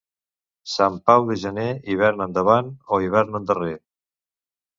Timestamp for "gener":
1.41-1.65